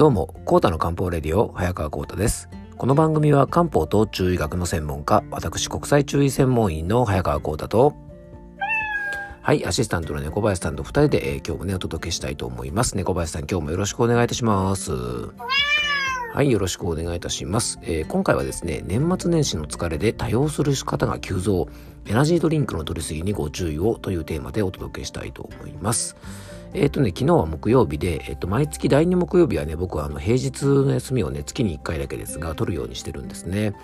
[0.00, 2.48] どうも、コータの漢方レディオ、早川コータです。
[2.78, 7.92] この番組は漢方と中医学の専門家、私国際中医専門員の早川コータと、
[9.42, 12.96] はい、アシスタントの猫林さんと二人で、えー、今日もね、お届けしたいと思います。
[12.96, 14.90] 猫林さん、今日もよろしくお願いいたします。
[16.32, 17.78] はい、よろしくお願いいたします。
[17.82, 21.68] えー、今回はですね、年末年始の疲れで多用する方が急増、
[22.06, 26.16] エナジードリンクの取りすぎにご注意をというテーマでお届けしたいと思います。
[26.72, 33.74] えっ、ー、とね、昨日は木曜日で、えっ、ー、と、毎月第2木曜日はね、僕はあの、平日の休みをね、月に1回だけですが、取るようにしてるんですね。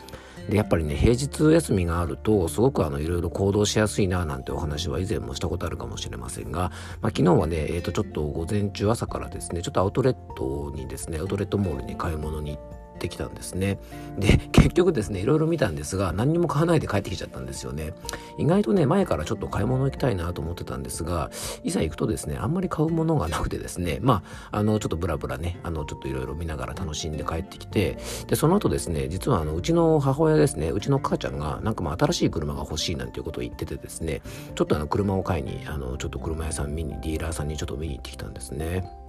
[0.48, 13.78] で、やっぱりね、平日休みがあると、すごくあの、いろいろ行動しやすいな、なんてお話は以前もしたことあるかもしれませんが、まあ、昨日はね、えっ、ー、と、ちょっと午前中朝からですね、ちょっとアウトレットにですね、アウトレットモールに買い物に行って、ってきたんですね。
[14.18, 17.94] で、 結局ですね、いろいろ見たんですが、何にも買わないで帰ってきちゃったんですよね。
[18.38, 21.30] 意外とね、前からちょっと買い物行きたいなと思ってたんですが、
[21.62, 34.22] いざ行くとですね、あんまり買うものがなくてですね、まあ、あの、ちょっとブラブラね、あの、ちょっといろいろ見ながら楽しんで帰ってきて、で、その後ですね、実はあの、うちの母親ですね、うちの母ちゃんが、なんかまあ、新しい車が欲しいなんていうことを言っててですね、
[34.54, 39.06] ちょっとあの、車を買いに、あの、ちょっと車屋さん見に、ディーラーさんにちょっと見に行ってきたんですね。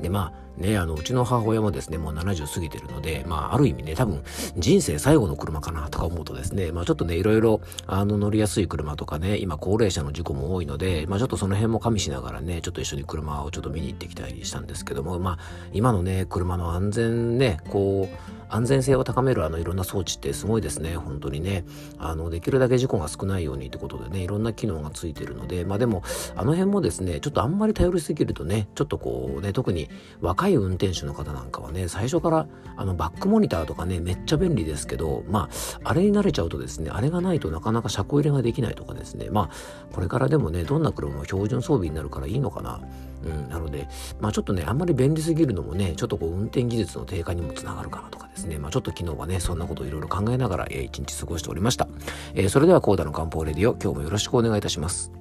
[0.00, 4.22] で、まあね、あの、うちの母親もですね、もう70過ぎてるので、まあ、ある意味ね、多分、
[4.56, 15.38] 人生最後の車かなとか思うとですね、まあ、ちょっとね、いろいろ、あの、乗りやすい車とかね、今、高齢者の事故も多いので、まあ、ちょっとその辺も加味しながらね、ちょっと一緒に車をちょっと見に行ってきたりしたんですけども、まあ、
[15.72, 21.64] 今のね、車の安全ね、こう、安全性を高めるあのいろんな装置ってすごいですね本当にね。
[21.98, 26.02] あのできるだけ事故が少ないようにってことでねいろんな機能がついてるのでまあでも
[26.34, 29.88] あの辺もですねちょっとあんまり頼りすぎるとねちょっとこうね特に
[30.20, 35.48] 若い運転手の方なんかはね最初からあのバックモニターとかねめっちゃ便利ですけどま
[35.82, 42.80] ああれに慣れちゃうとですねあれがないとなかなか車庫入れができないとかですねまあこれからでもねどんな車も標準装備になるからいいのかな
[43.24, 51.88] うん、なので、まあちょっとね、あんまり便利すぎるのもね、ちょっとこう運転技術の低下にもつながるかなとかですね、まあちょっと昨日はね、そんなことをいろいろ考えながら、えー、一日過ごしておりました。
[52.34, 55.12] えー、それではコーダの漢方レディオ、今日もよろしくお願いいたします。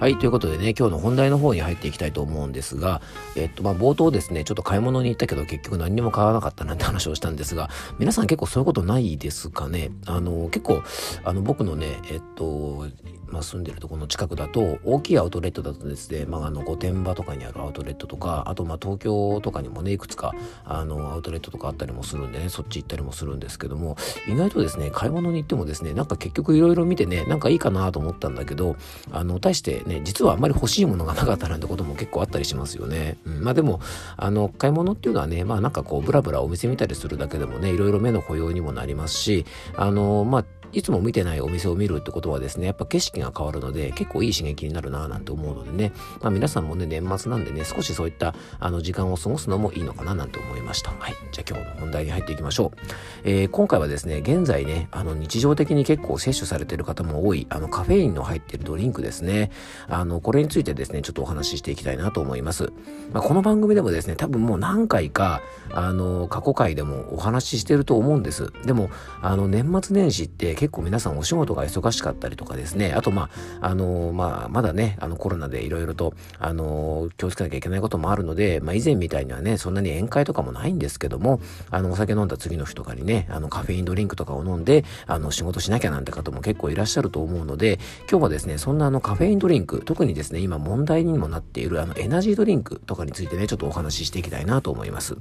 [0.00, 3.02] はい、ということでね、今日の本題の方に入っていきたいと思うんですが、
[3.36, 7.68] えっと、まあ、冒頭ですね、ちょっと買い物に行ったけど結局何にも買わなかったなんて話をしたんですが、
[7.98, 9.90] 皆さん結構そういうことないですかね？
[10.06, 10.82] あの、結構、
[11.22, 12.86] あの、僕のね、えっと、
[13.26, 20.34] まあ、住んでるところの近くだと大きいアウトレットだとですね、まあ、あの御殿場とかにあるアウトレットとかあとま東京とかにもねいくつか
[20.64, 23.96] あのアウトレットとかあったりもするんでねそっち行ったりもするんですけども
[24.26, 28.74] 意外とですね買い物に行ってもですねなんか結局いろいろ見てねなんかいいかなと思ったんだけど
[29.12, 33.80] あの対してね実はあんまり欲しいものがなかったなんてことも結構あったりしますよね、うん、まあでも
[34.16, 39.44] あの買い物っていうのはねまあなんかこうブラブラお店見たりするだけでもねいろいろ目の保養にもなりますし
[39.76, 50.90] あのまあいつも見てないお店を見るってことはですね、やっぱ景色が変わるので、結構いい刺激になるなぁなんて思うのでね、まあ皆さんもね、年末なんでね、少しそういったあの時間を過ごすのもいいのかななんて思いました。
[50.90, 51.14] はい。
[51.32, 52.78] じゃあ今日の本題に入っていきましょう。
[53.24, 59.50] えー、今回はですね、現在ね、あの日常的に結構摂取されてる方も多い、あのカフェインの入ってるドリンクですね。
[59.88, 62.72] あの、これについてですね、ちょっとお話ししていきたいなと思います。
[63.12, 65.42] まあ、この番組でもですね、多分もう何回か、
[65.72, 68.52] あの、過去回でもお話ししてると思うんです。
[68.64, 73.30] でも、あの、年末年始って結構皆さんお仕事が忙しかったりとかですね、あとま
[73.62, 81.40] あ、あのー、まあ、まだね、あのコロナでいろいろと、あのー、気をつけなきゃいけないこともあるので、まあ以前みたいにはね、そんなに宴会とかもないんですけども、
[81.70, 87.78] あの、お酒飲んだ次の日とかにね、あの、カフェインドリンクとかを飲んで、あの、仕事しなきゃなんて方も結構いらっしゃると思うので、
[88.10, 95.16] 今日はですね、そんなあの、カフェインドリンク、特にですね、今問題にもなっているあの、エナジードリンクとかについてね、ちょっとお話ししていきたいなと思います。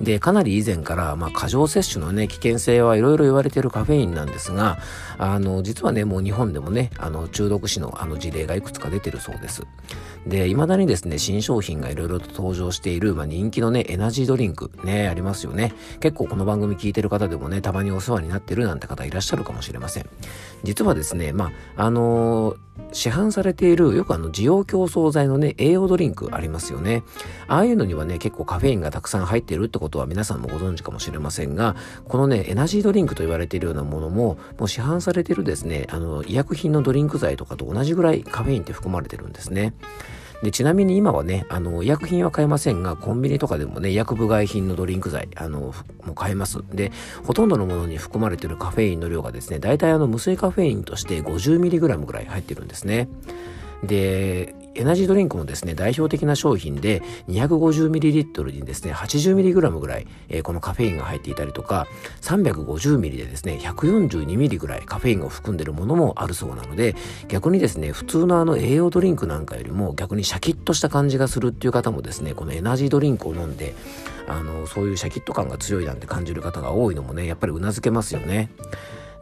[0.00, 4.78] で、かなり以前から、まあ、過剰摂取のね、危険性はいろいろ言われているカフェインなんですが、
[5.18, 9.66] あの、実はね、もう日本でもね、あの、中毒死のあの事例がいくつか出てるそうです。
[10.26, 15.74] で、未だにですね、新商品がいろいろと登場している、まあ、人気のね、エナジードリンク、ね、ありますよね。
[16.00, 20.08] 結構この番組聞いてる方でもね、たまにお世話になってるなんて方いらっしゃるかもしれません。
[20.64, 27.02] 実はですね、まあ、あのー市販されている、よくあの、需要競争剤のね、栄養ドリンクありますよね。
[27.46, 31.76] ああいうのにはね、結構カフェインがたくさん入っているってことは皆さんもご存知かもしれませんが、
[32.08, 39.74] このね、エナジードリンクと言われているようなものも、もう市販されているですね、あの、医薬品のドリンク剤とかと同じぐらいカフェインって含まれてるんですね。
[40.42, 46.58] で、ちなみに今はね、あの、医薬品は買えませんが、コンビニとかでもね、薬部外品のドリンク剤、あの、もう買えます。
[46.72, 46.92] で、
[47.24, 53.08] ほとんどのものに含まれてるカフェインの量がですね、大体あの、無水カフェインとして 50mg ぐらい入ってるんですね。
[53.82, 61.86] で、エナジードリンクもですね、代表的な商品で 250ml にですね、80mg ぐらい、えー、このカフェインが入っていたりとか、
[62.22, 66.94] 350ml でですね、142ml ぐらいカフェインを含んでいるものもあるそうなので、
[67.28, 73.74] 逆にですね、普通のあの栄養ドリンクなんかよりも逆にシャキッとした感じがするっていう方もですね、このエナジードリンクを飲んで、
[74.28, 78.50] あの、そういうシャキッと感が強いなんて感じる方が多いのもね、やっぱり頷けますよね。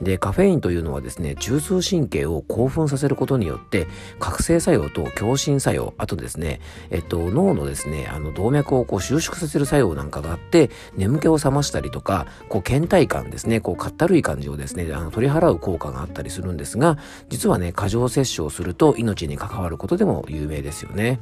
[0.00, 3.86] でカフェインというのはですね中枢神経を興奮させることによって
[4.18, 6.60] 覚醒作用と共振作用あとですね、
[6.90, 16.98] えっと、脳のですねあの動脈をこう収縮させる作用なんかがあって眠気を覚ましたりとかこう倦怠感ですねこうかったるい感じをですねあの取り払う効果があったりするんですが
[17.28, 21.20] 実はね過剰摂取をすると命に関わることでも有名ですよね。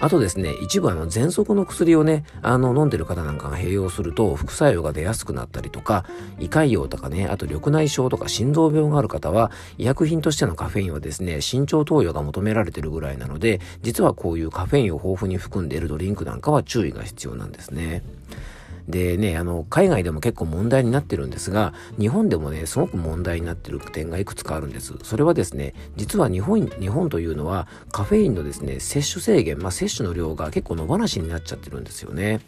[0.00, 6.04] あとですね、一部あの、喘息の薬をね、あの、飲んでる方なんかが併用すると、副作用が出やすくなったりとか、
[6.38, 18.04] 胃潰瘍とかね、あと緑内障とか心臓病がある方は、医薬品としてのカフェインはですね、慎重投与が求められてるぐらいなので、実はこういうカフェインを豊富に含んでいるドリンクなんかは注意が必要なんですね。
[18.88, 24.94] でね、あの、海外でも結構問題になってるんですが、日本でもね、すごく問題になってる点がいくつかあるんです。
[25.02, 32.40] それはですね、実は日本、日本というのはカフェインのですね、摂取制限、まあ摂取の量が結構野放しになっちゃってるんですよね。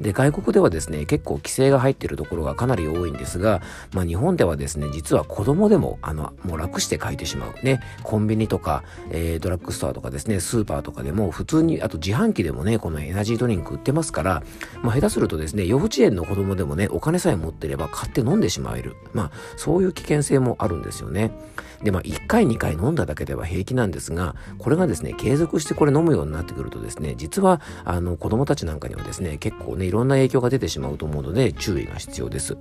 [0.00, 3.62] で、外国ではですね、結構規制が入っているところがかなり多いんですが、
[3.92, 7.64] まあ日本ではですね、実は子供でも、あの、もう楽して書いてしまう。
[7.64, 14.42] ね、コンビニとか、えー、ドラッグストアとかですね、スーパーとかでも普通に、あと自販機でもね、このエナジードリンク売ってますから、
[14.82, 18.96] まあ下手するとですね、幼稚園の子供でもね、お金さえ持ってれば買って飲んでしまえる。
[19.12, 21.32] まあ、そういう危険性もあるんですよね。
[21.82, 32.56] で、まあ、1回2回飲んだだけでは平気なんですが、これがですね、継続してこれ飲むようになってくるとですね、実は、あの、子供たちなんかにはですね、結構ね、いろんな影響が出てしまうと思うので、注意が必要です。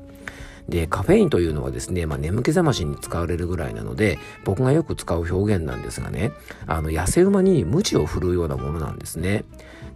[0.70, 6.32] で、カフェインというのはですね、まあ、眠気覚ましに使われるぐらいなので、僕がよく使う表現なんですがね、
[6.68, 9.44] あの、痩せ馬に鞭を振るうようなものなんですね。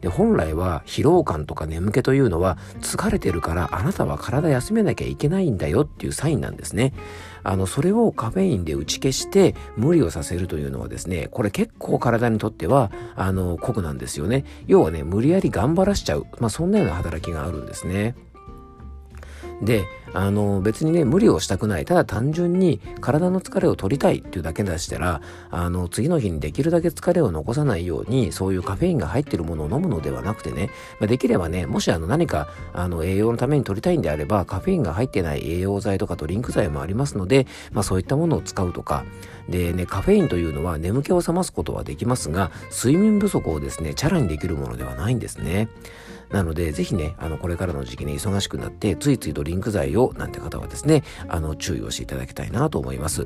[0.01, 6.93] で、本来は疲労感とか眠気というのは、疲れてるからあなたは体休めなきゃいけないんだよっていうサインなんですね。
[7.43, 14.45] あの、それをカフェインで打ち消して無理をさせるというのはですね、これ結構体にとっては、あの、酷なんですよね。
[14.67, 16.25] 要はね、無理やり頑張らしちゃう。
[16.39, 18.15] まあ、そんなような働きがあるんですね。
[19.61, 21.85] で、あの、別にね、無理をしたくない。
[21.85, 25.21] ただ単純に体の疲れを取りたいっていうだけでしたら、
[25.51, 30.69] あの、次の日にできるだけ疲れを残さないように、そういうカフェインが入ってるものを飲むのではなくてね、
[30.99, 39.05] まあ、できればね、もしあの何か、あの、栄養のために取りたいんであれば、カフェインが入ってない栄養剤とかドリンク剤もありますので、まあそういったものを使うとか、
[39.49, 45.67] でね、カフェインというのは眠気を覚ますことはできますが、睡眠不足をですね、チャラにできるものではないんですね。
[46.31, 53.23] なので、ぜひね、あの、これからの時期に忙しくなって、ついついドリンク剤を、なんて方はですね、あの、注意をしていただきたいなと思います。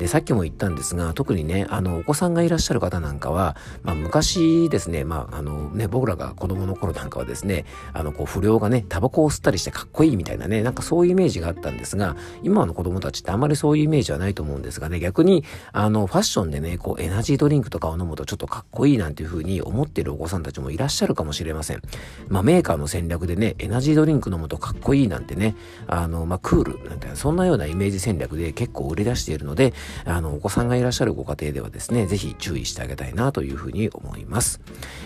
[0.00, 21.82] で、さっきも言ったんですが、特にね、あの、お子さんがいらっしゃる方なんかは、まあ、昔ですね、まあ、あのね、僕らが子供の頃なんかはですね、あの、こう、不良がね、タバコを吸ったりしてかっこいいみたいなね、なんかそういうイメージがあったんですが、今の子供たちってあんまりそういうイメージはないと思うんですがね、逆に、あの、ファッションでね、こう、エナジードリンクとかを飲むとちょっとかっこいいなんていう風に思ってるお子さんたちもいらっしゃるかもしれません。
[22.28, 25.56] まあ、メーカーの戦略でね、エナジードリンク飲むとかっこいいなんてね、
[25.86, 29.74] あの、まあ、クールなんて、そんなようなイメージ戦略で結構売り出しているので、
[30.04, 34.60] あの、お子さんがいらっしゃるご家庭ではですね、ぜひ注意してあげたいなというふうに思います。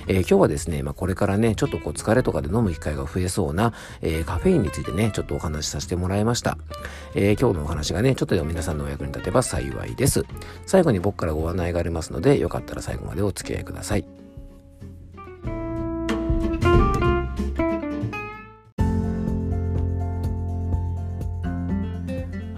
[0.07, 3.73] えー、今日はですね、まあ、これからね、ちょっとこう疲れとかで飲む機会が増えそうな、
[4.03, 6.59] えー、カフェインについてね、ちょっとお話しさせてもらいました。
[7.15, 10.25] えー、今日のお話がね、ちょっとでも皆さんのお役に立てば幸いです。
[10.67, 14.24] 最後に僕からご案内がありますので、よかったら最後までお付き合いください。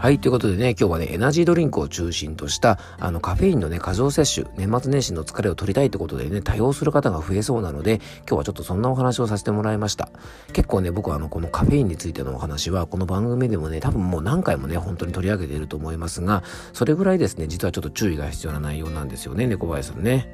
[0.06, 10.08] はい、ということでね、今日はね、エナジードリンクを中心とした、あの、カフェインのね、過剰摂取、年末年始の疲れを取りたいってことでね、多用する方が増えそうなので、今日はちょっとそんなお話をさせてもらいました。
[10.52, 20.30] 結構ね、僕はあの、このカフェインについてのお話は、この番組でもね、多分もう何回もね、本当に取り上げていると思いますが、それぐらいですね、実はちょっと注意が必要な内容なんですよね、猫林さんね。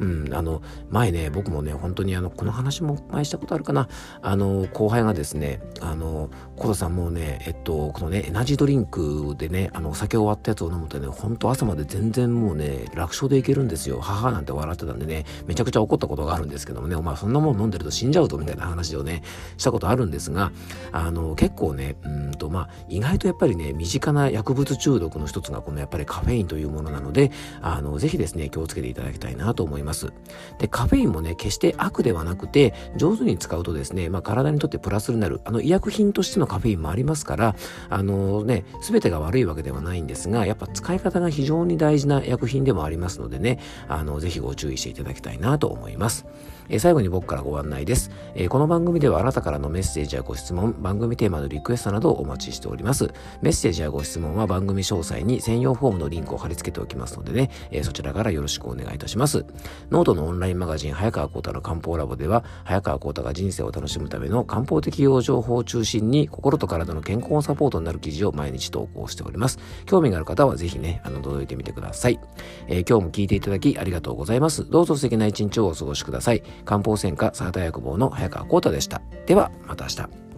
[0.00, 3.88] うん、あの、前ね、僕もね、本当にあの、この話も前したことあるかな。
[4.20, 14.00] あの、後輩がですね、あの、コトさんもうね、えっと、このね、エナジードリンクでね、あの、お酒終わったやつを飲むとね、本当朝まで全然もうね、楽勝でいけるんですよ。
[14.00, 19.22] 母なんて笑ってたんでね、めちゃくちゃ怒ったことがあるんですけどもね、お前そんなもん飲んでると死んじゃうとみたいな話をね、
[19.56, 20.52] したことあるんですが、
[20.92, 27.30] あの、結構ね、うんと、まあ、意外とやっぱりね、身近な薬物中毒の一つがこのやっぱりカフェインというものなので、
[27.60, 29.81] あの、ぜひですね、気をつけていただきたいなと思います。
[29.82, 30.12] います。
[30.58, 37.54] で、カフェインもね、決して悪ではなくて、上手に使うとですね、まあ、体にとってプラスになる、あの、医薬品としてのカフェインもありますから、
[37.90, 43.58] あのね、すべてが悪いわけではないんですが、やっぱ使い方が非常に大事な薬品でもありますのでね、
[43.88, 46.26] あの、ぜひご注意していただきたいなと思います。
[46.72, 53.12] え、最後に僕からご案内です、え、この番組ではあなたからのメッセージやご質問、番組テーマのリクエストなどをお待ちしております。
[53.42, 59.44] メッセージやご質問は番組詳細に専用フォームのリンクを貼り付けておきますのでね、え、そちらからよろしくお願いいたします。
[59.90, 69.58] ノートのオンラインマガジン、早川幸太の漢方ラボでは、早川幸太が人生を楽しむための漢方的養生法を中心に、心と体の健康サポートになる記事を毎日投稿しております。
[69.84, 72.18] 興味がある方はぜひね、あの、覗いてみてください。
[72.66, 74.64] えー、今日も聞いていただきありがとうございます。
[74.70, 76.42] どうぞ素敵な一日をお過ごしください。
[76.64, 79.02] 漢方専科サータ薬房の早川幸太でした。
[79.26, 80.31] では、また明日。